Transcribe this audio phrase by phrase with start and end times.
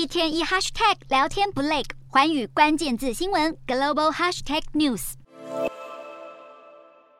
[0.00, 5.12] 一天一 hashtag 聊天不累，寰宇关键字新闻 global hashtag news。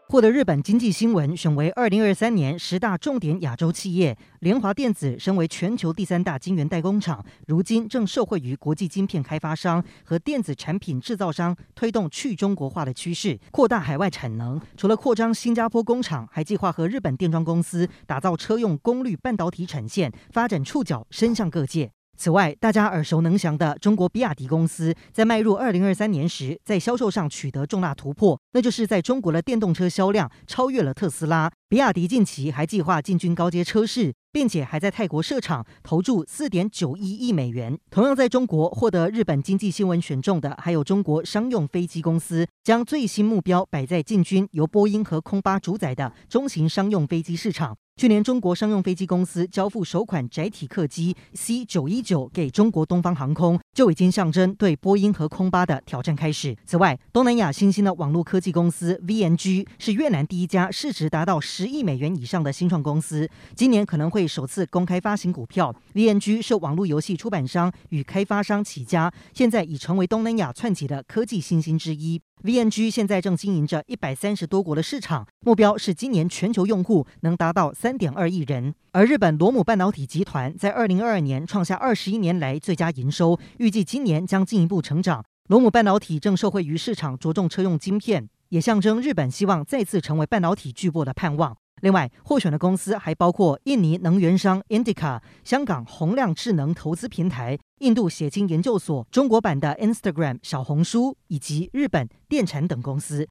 [0.09, 14.59] 获得日本经济新闻选为二零二三年十大重点亚洲企业，联华电子身为全球第三大晶圆代工厂，如今正受惠于国际晶片开发商和电子产品制造商推动去中国化的趋势，扩大海外产能。
[14.79, 21.93] 除了扩张新加坡工厂，还计划和日本电装公司打造车用功率半导体产线，发展触角伸向各界。
[22.21, 31.51] 此外，大家耳熟能详的中国比亚迪公司，在迈入二零二三年时，在销售上取得重大突破，那就是在中国的电动车销量超越了特斯拉。
[31.71, 37.79] 比亚迪近期还计划进军高阶车市，并且还在泰国设厂，投注四点九一亿美元。
[37.91, 47.79] 同样在中国获得日本经济新闻选中的，还有中国商用飞机公司，将最新目标摆在进军由波音和空巴主宰的中型商用飞机市场。
[48.01, 56.57] 去年，中国商用飞机公司交付首款载体客机 C 九一九给中国东方航空，就已经象征对波音和空巴的挑战开始。
[56.65, 65.77] 此外，东南亚新兴的网络科技公司 VNG 是越南第一家市值达到十亿美元以上的新创公司，今年可能会首次公开发行股票。
[65.93, 72.23] VNG 是网络游戏出版商与开发商起家，现在已成为东南亚窜起的科技新星之一。
[72.43, 78.75] VNG 现在正经营着一百三十多国的市场，目标是今年全球用户能达到三点二亿人。
[78.93, 85.23] 而日本罗姆半导体集团在二零二二年创下二十一年来最佳营收，预计今年将进一步成长。
[85.49, 91.55] 罗姆半导体正受惠于市场着重车用晶片，也象征日本希望再次成为半导体巨擘的盼望。
[91.83, 103.27] 另外，获选的公司还包括印尼能源商 Indica、香港宏亮智能投资平台、印度血清研究所、中国版的 Instagram 小红书以及日本电产等公司。